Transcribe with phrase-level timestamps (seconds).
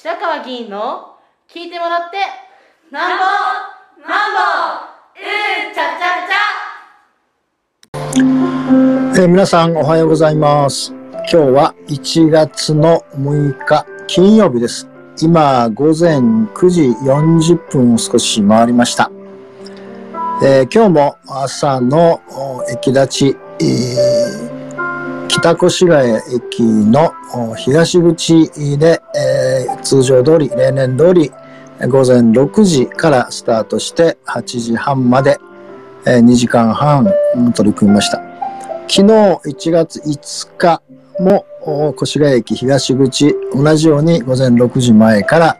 [0.00, 1.16] 白川議員の
[1.52, 2.18] 聞いてもらって
[2.92, 3.24] なんぼ
[4.08, 4.38] なんぼ
[5.16, 10.92] うんちゃちゃちゃ、えー、皆さんおはようございます。
[11.12, 14.88] 今日は1月の6日金曜日です。
[15.20, 19.10] 今午前9時40分を少し回りました、
[20.44, 22.20] えー、今日も朝の
[22.70, 24.58] 駅立ち、えー
[25.28, 27.12] 北越谷駅の
[27.54, 29.37] 東口で、えー、
[29.82, 31.32] 通常通り、例年通り、
[31.86, 35.38] 午前6時からスタートして8時半まで、
[36.06, 37.06] えー、2時間半
[37.54, 38.18] 取り組みました。
[38.88, 39.12] 昨日
[39.44, 40.82] 1月5日
[41.20, 41.44] も
[42.00, 45.56] 越谷駅東口同じように午前6時前から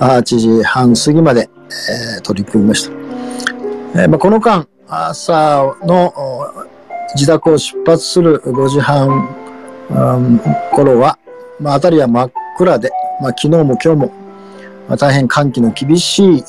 [0.00, 1.48] 8時半過ぎまで、
[2.16, 2.92] えー、取り組みました。
[4.02, 6.12] えーまあ、この間、朝の
[7.14, 9.28] 自宅を出発する5時半、
[9.90, 10.40] うん、
[10.74, 11.18] 頃は、
[11.60, 14.12] まあ、辺りは真っ暗で、まあ、昨日も今日も、
[14.88, 16.44] ま、大変寒気の厳しい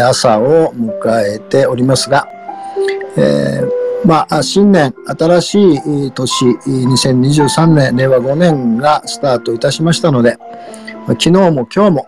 [0.00, 2.26] 朝を迎えておりますが、
[3.16, 10.38] えー、まあ、新年、新しい年、2023年、令和5年がスタートいたしましたので、
[11.06, 12.06] ま、昨日も今日も、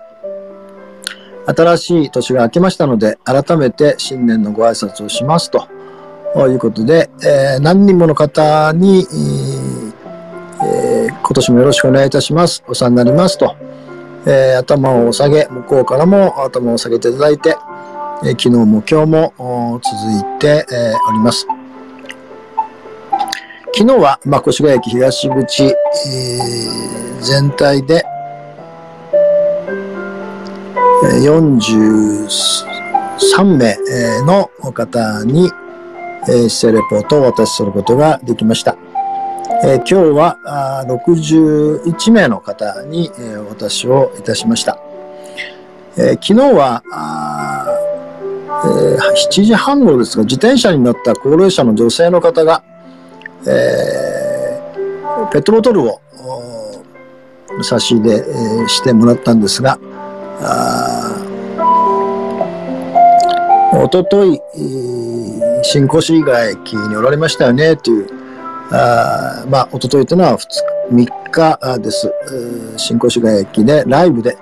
[1.47, 5.69] 新しい年が明けましたので、改めて新年のご挨拶をしますと
[6.49, 12.63] いうことで、えー、何人もの方に、えー、今年もよろしくお願いいたします。
[12.69, 13.57] お世話になりますと、
[14.27, 17.57] えー、頭を下げ、向こうからも頭を下げていただいて、
[18.23, 21.49] え昨日も今日も続いて、えおります。
[23.77, 25.75] 昨日は、まあ、越谷駅東口、え
[27.21, 28.05] 全体で、
[31.03, 33.77] 43名
[34.23, 35.51] の方に、
[36.29, 38.77] え姿勢レポートをお渡しすることができました。
[39.67, 44.79] え今日はあ61名の方に、えお渡しをいたしました。
[45.97, 47.67] え昨日はあ、
[48.67, 48.99] え
[49.31, 52.63] 7時半頃ですが、自転車に乗った高齢者の女性の方が、
[53.47, 54.61] え、
[55.33, 55.99] ペットボトルを
[57.63, 59.79] 差し入れ、えしてもらったんですが、
[63.73, 64.39] おととい、
[65.63, 68.24] 新越谷駅におられましたよねという、
[68.71, 72.13] あまあ、おとといというのは2日3日です。
[72.77, 74.37] 新越谷駅でライブで、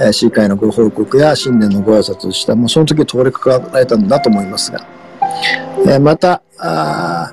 [0.00, 4.86] え市議会のご報告や新年のご挨拶をした、もうその時通りかかられたんだと思いますが、
[5.86, 7.32] えまた、あ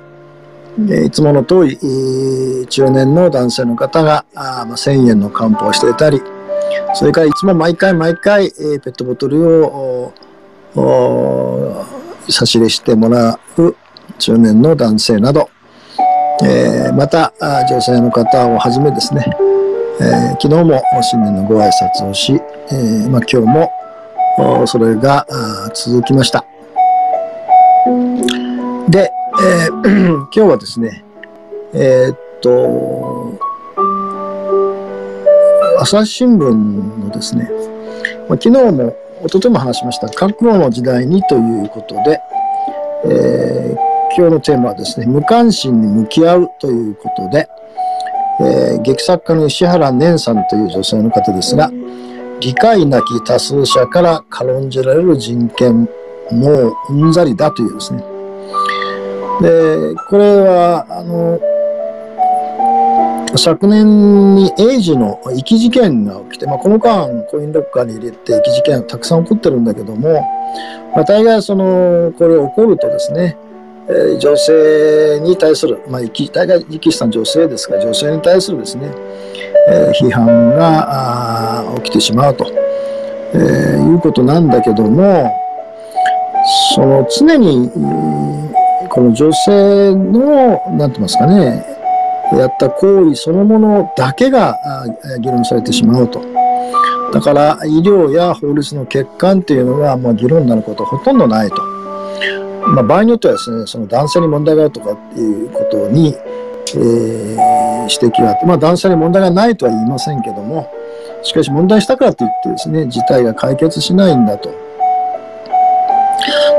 [1.05, 1.77] いつもの通り、
[2.67, 6.21] 中年の男性の方があ、まあ、1000円の還付をしていたり、
[6.93, 10.13] それからいつも毎回毎回、えペットボトルを
[12.29, 13.75] 差し入れしてもらう
[14.19, 15.49] 中年の男性など、
[16.43, 17.33] えー、また
[17.69, 19.25] 女性の方をはじめですね、
[20.01, 25.25] えー、昨日も新年のご挨拶をし、えー、まあ、今日もそれが
[25.73, 26.45] 続きました。
[28.89, 31.03] で、え 今日はですね、
[31.73, 33.39] えっと、
[35.79, 37.49] 朝日新聞のですね、
[38.27, 42.19] まあ、昨日もおととも話しました覚悟の時代にということで、
[43.05, 47.49] えー、今日のテーマはですね無関心に向き合うということで、
[48.39, 51.69] えー、劇作家の石原念さんという女性の方ですが
[52.39, 55.89] 理解なき多数者から軽んじられる人権
[56.31, 57.99] もううんざりだというですね。
[59.41, 61.39] でこれはあの
[63.37, 70.21] 昨年に英治の遺棄事件が起きて、まあ、この間コインロッカーに入れて遺棄事件がたくさん起こってるんだけども、
[70.95, 73.37] まあ、大概そのこれ起こるとですね、
[73.87, 78.91] えー、女性に対する、まあ、大概遺棄した女性ですが女性に対するですね、
[79.69, 80.25] えー、批判
[80.55, 82.45] が起きてしまうと、
[83.33, 85.31] えー、いうことなんだけども
[86.75, 87.69] その常に
[88.89, 91.65] この女性の何て言いますかね
[92.33, 94.57] やった行為そのものだけが
[95.19, 96.21] 議論されてしまうと。
[97.13, 101.74] だから医療や法律の欠陥っていうのが、まあ、議論になることほとんどないと。
[102.67, 106.15] まあ、場合によってはですね、その男性に問題があるとかっていうことに、
[106.75, 110.71] えー、指摘があって、まあ男性に問題がないとは言いませんけども、
[111.21, 114.49] しかし問題したからといってですね、事態が解決しないんだと。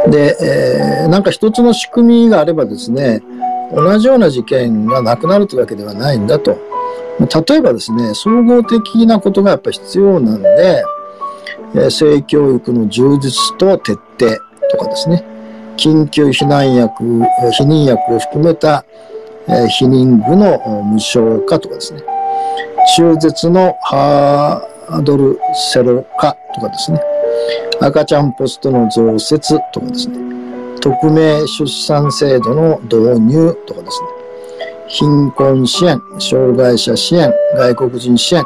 [0.09, 3.23] で、えー、なんか一つの仕組みがあればですね、
[3.75, 6.57] 同じような事件がなくなるというわけではないんだと。
[7.19, 10.85] 例えばですね、総合的なことがやっぱ必要なんで、
[11.75, 14.37] え性教育の充実と徹底
[14.71, 15.25] とかですね、
[15.77, 18.85] 緊急避難薬、避妊薬を含めた、
[19.49, 22.03] え避妊具の無償化とかですね、
[22.97, 25.39] 中絶のハードル
[25.73, 27.01] セロ化とかですね、
[27.81, 30.19] 赤ちゃんポストの増設とかですね、
[30.81, 34.09] 匿名出産制度の導入とかですね、
[34.89, 38.45] 貧困支援、障害者支援、外国人支援、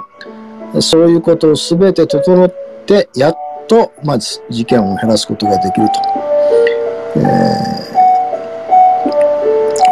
[0.80, 2.52] そういうことをすべて整っ
[2.86, 3.36] て、やっ
[3.68, 6.19] と、まず事件を減らすことができると。
[7.16, 7.20] え、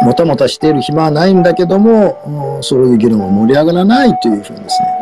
[0.05, 4.99] もたもたしている暇はないんだけども、そういう議論は盛り上がらないというふうにですね。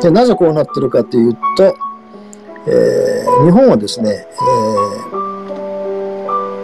[0.00, 1.74] でなぜこうなってるかというと、
[2.66, 4.34] えー、日本はですね、え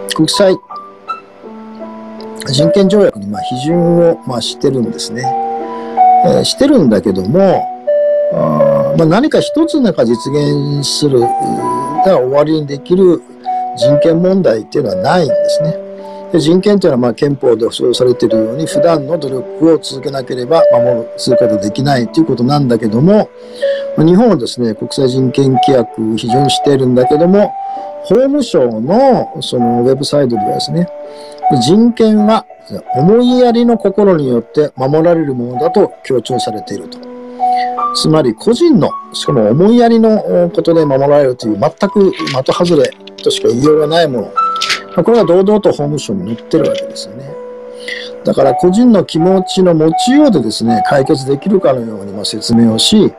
[0.09, 0.55] ー、国際
[2.47, 5.23] 人権条約にまあ批准をまあしてるんですね。
[6.27, 7.67] えー、してるんだけども、
[8.33, 13.23] あまあ、何か一つなんか実現する、が終わりにできる
[13.77, 15.91] 人権問題っていうのはないんですね。
[16.33, 23.29] で人権というのはまあ憲法で保障されているように普段の努力を続けなければ守るすることできないということなんだけども
[23.99, 27.53] 日本はですね国際人権規約を批准しているんだけども
[28.05, 30.89] 法務省のそのウェブサイトではですね
[31.61, 32.47] 人権は
[32.95, 36.99] 思いやりの心によって守られるものだと強調されていると。
[37.95, 42.91] つまり個人の、しかも思いやりのことで守られるという全く的外れ
[43.23, 44.33] としか言いようがないも
[44.97, 45.03] の。
[45.05, 47.31] これが堂々と法務省に載ってるわけですよね。
[48.25, 53.13] だから個人の気持ちの持ちようでですね、解決できるかのように説明をし、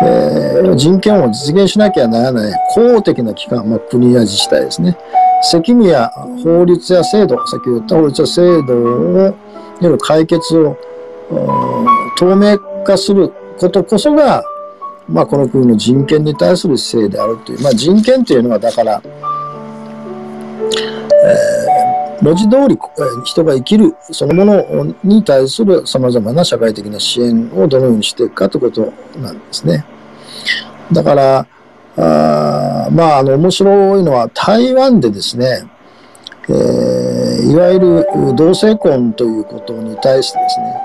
[0.00, 4.96] えー、人権を実現しなきゃならない公的な機関、まあ、国や自治体ですね。
[5.42, 6.10] 責務や
[6.42, 8.74] 法律や制度、先ほど言った法律や制度
[9.28, 9.34] を、
[9.80, 10.76] による解決を
[12.16, 14.42] 透明化することこそが、
[15.08, 22.78] まあ、この国の人権に対する姿勢であるという、まあ、人権というのはだから、えー、文字通り
[23.24, 29.84] 人が生きるそのものに対する様々な社会的な支援をどのようにしていくかということなんですね。
[30.92, 31.46] だから、
[31.96, 35.64] あまあ、あの、面白いのは台湾でですね、
[36.50, 40.82] えー、いわゆる同性婚ということに対してですね、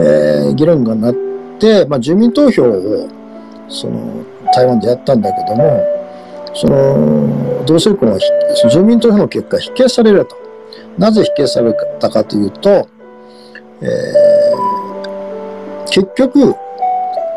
[0.00, 1.14] えー、議論がなっ
[1.58, 3.17] て、まあ、住民投票を
[3.68, 4.24] その
[4.54, 5.84] 台湾でやったんだけども、
[6.54, 8.18] その同性婚は
[8.70, 10.36] 住民投票の結果否決されると。
[10.98, 12.88] なぜ否決されたかというと、
[13.80, 16.54] えー、結局、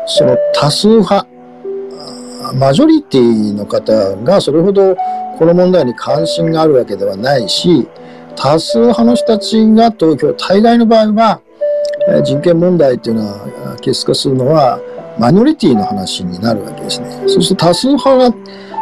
[0.06, 1.26] その多数派、
[2.54, 4.96] マジョリティの方がそれほど
[5.38, 7.88] この問題に関心があるわけではないし、
[8.36, 11.40] 多数派の人たちが投票、大概の場合は、
[12.24, 14.80] 人権問題っていうのは、結化するのは、
[15.18, 17.10] マイノリティの話になるわけですね。
[17.26, 18.34] そうすると多数派が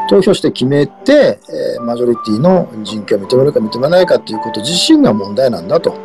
[0.09, 1.39] 投票して決めて、
[1.77, 5.97] えマジョリティの人権を認めるか認めないかということ自身が問題なんだと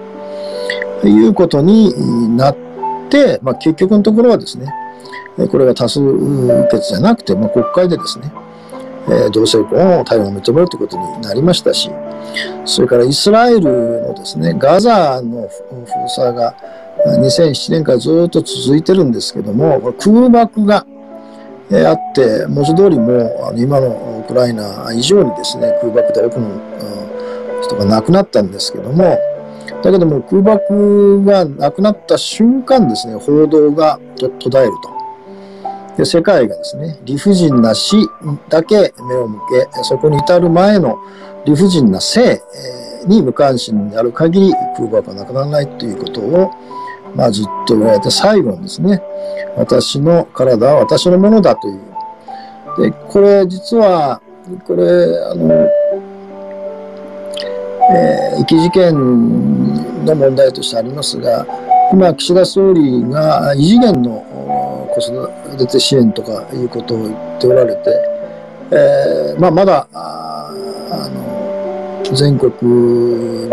[1.04, 1.92] いうことに
[2.38, 2.58] なっ
[3.10, 4.68] て、まあ、結局のところはですね、
[5.52, 6.00] これが多数
[6.70, 8.32] 決じゃなくて、まあ、国会でですね、
[9.10, 11.92] え同性婚を台湾を認めるということになりましたし、
[12.66, 16.56] それからイスラエルのですね、ガザの封鎖が
[17.20, 20.86] 2007年からずっと続いてるんですけども、空爆が
[21.72, 26.62] あって、文字通りも今のウクライナ以上にですね、空爆で多くの
[27.62, 29.20] 人が亡くなったんですけども、
[29.84, 34.95] だけども空爆がなくなった瞬間ですね、報道が途絶えると。
[35.98, 37.98] で世界がですね、理不尽な死
[38.50, 39.40] だけ目を向
[39.74, 40.98] け、そこに至る前の
[41.46, 42.42] 理不尽な生
[43.08, 46.52] に無関心である限り空爆はなくならないということを、
[47.16, 49.02] まあ、ずっと言われて最後にですね、
[49.56, 51.80] 私の体は私のものだという。
[52.82, 54.22] で、これ実は、
[54.66, 55.68] これ、あの、
[57.94, 61.46] えー、遺棄事件の問題としてありますが、
[61.96, 64.20] 今、岸田総理が異次元の
[64.94, 67.90] 子育て支援とかいうことを言っておられて、
[68.72, 70.52] えー、まあ、まだ、あ
[71.10, 72.52] の、全国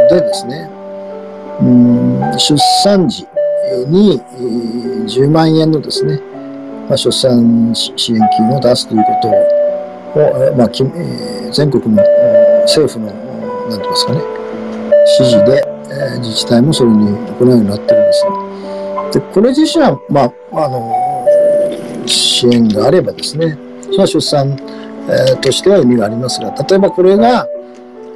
[0.09, 0.69] でですね、
[1.61, 3.25] うん、出産時、
[3.87, 4.21] に
[5.07, 6.21] 10万円のですね、
[6.89, 9.29] まあ、出産支援金を出すということ
[10.19, 12.03] を、まあ、全国の
[12.63, 14.21] 政府の、なんて言いますかね、
[15.21, 18.25] 指示で、え自治体もそれに行うようになってるんです。
[19.13, 21.27] で、これ自身は、まあ、あの、
[22.07, 24.57] 支援があればですね、それは出産、
[25.09, 27.47] えー、としては意味がありますが、例えばこれが、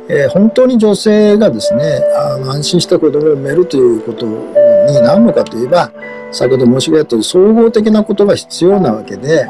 [0.08, 5.90] えー、本当に女性がですね、あの安心して子供を産めるということになるのかといえば、
[6.32, 9.46] 先ほど申し上げたように総合的なことが必要なわけで、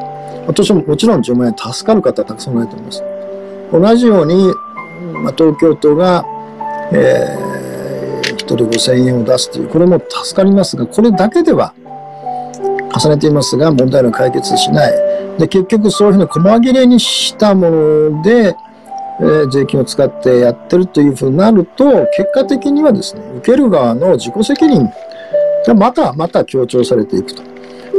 [0.47, 3.03] 私ももちろん10万円助かる方はたくさんいると思います。
[3.73, 4.55] 同じように、
[5.23, 6.25] まあ、東京都が、
[6.93, 7.56] えー、
[8.55, 11.75] 人5000円を出すという、これも助かりますが、これだけでは
[12.95, 14.93] 重ねていますが、問題の解決しない。
[15.38, 18.57] で、結局そういうふうに細切れにしたもので、
[19.19, 24.88] えー、税金を使ってやってるというふうになると、結果的にはですね、受ける側の自己責任
[25.67, 27.43] がまた、また強調されていくと。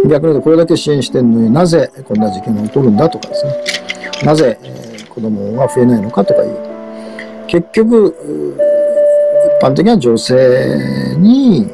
[0.08, 3.64] 逆に言うと、これだけ支援してるのになぜこんな事件が起こるんだとかですね。
[4.24, 6.56] なぜ、えー、子供が増えないのかとかいう。
[7.48, 8.16] 結局、
[9.62, 11.68] 般的な女性に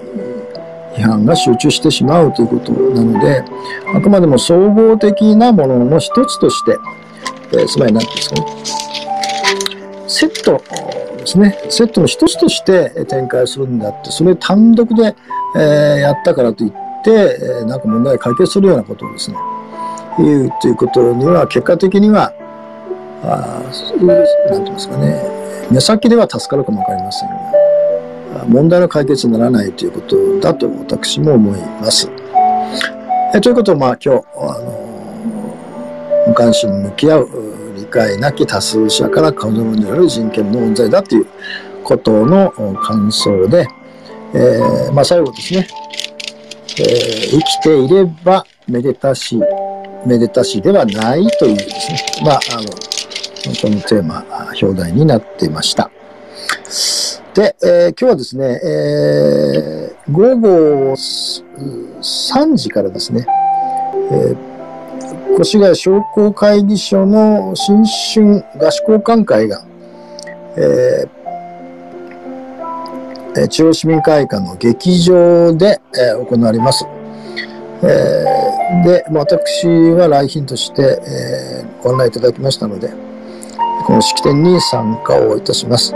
[0.95, 3.43] 批判が集中してしまうということなので、
[3.93, 6.77] あくまでも総合的なものの一つとして、
[7.53, 8.85] えー、つまり何て言うんですか
[9.95, 10.61] ね、セット
[11.17, 15.15] ですね、セットの一つとして展開するんだって、それ単独で、
[15.55, 15.61] えー、
[15.99, 16.71] やったからといっ
[17.03, 19.37] て、えー、なんか問題を解決するようなことをですね、
[20.19, 22.33] 言うということには、結果的には、
[23.23, 23.61] あ
[24.01, 25.23] なんて言いますかね、
[25.71, 27.62] 目先では助かるかもわかりませんが、
[28.47, 32.09] 問題の解決にならないということだと私も思います。
[33.35, 34.83] えということを、まあ、今日、あの
[36.27, 37.29] 無関心に向き合う
[37.75, 41.27] 理解なき多数者から子供による人権の問題だという
[41.83, 43.67] ことの感想で、
[44.33, 45.67] えー、まあ、最後ですね、
[46.79, 49.39] えー、生きていればめでたし、
[50.05, 54.25] めでたしではないというですね、まあ、あの、このテーマ、
[54.61, 55.91] 表題になっていました。
[57.33, 63.25] で、えー、今日はですね、えー、午後3時からですね、
[64.11, 69.65] えー、越谷商工会議所の新春合宿交換会が、
[70.55, 76.85] えー、中央市民会館の劇場で、えー、行われます。
[77.81, 82.93] えー、で、私は来賓として、えー、ご案内いただきましたので、
[83.87, 85.93] この式典に参加をいたします。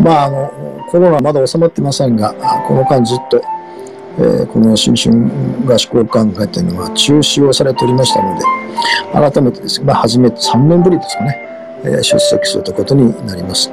[0.00, 2.34] まあ、あの、コロナまだ収まってませんが、
[2.66, 3.42] この間ずっと、
[4.18, 5.14] えー、この新春
[5.66, 8.44] 合宿交換会というのは中止をされておりましたので、
[9.12, 11.38] 改めてですね、まあ、初めて3年ぶりですかね、
[11.84, 13.70] えー、出席するということになります。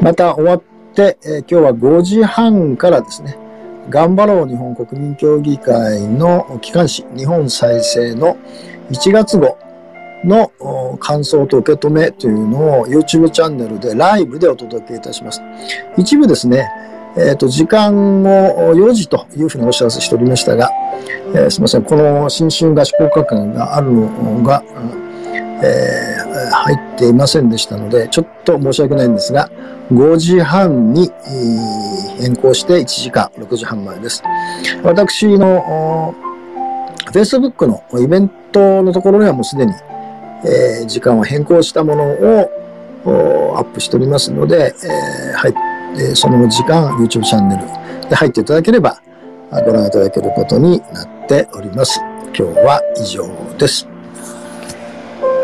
[0.00, 0.62] また終わっ
[0.94, 3.36] て、えー、今日は5時半からですね、
[3.90, 8.36] 頑張ろう日本国民協議会の機関紙、日本再生の
[8.90, 9.58] 1月号
[10.24, 15.42] の感想と受け止めというのを YouTube チャンネルでライブでお届けいたします。
[15.96, 16.68] 一部ですね、
[17.16, 20.70] えっ、ー、と、時間を4時というふうにお知らせしておりましたが、
[21.34, 24.62] えー、すみません、この新春合宿国家館があるのが、
[25.62, 29.50] えー、入っていませんでしたので、ちょっと申し訳ないんですが、
[29.92, 31.10] 5時半に
[32.20, 34.22] 変更して1時間、6時半前です。
[34.82, 36.14] 私の
[37.12, 39.72] Facebook のイベントのところにはもうすでに
[40.44, 45.54] えー、時間を変更したものをアップしておりますので、えーはい
[46.00, 47.62] えー、その時間 YouTube チャンネル
[48.08, 49.00] で入っていただければ
[49.50, 52.00] ご覧いただけることになっております。
[52.36, 53.26] 今日は以上
[53.58, 53.97] です。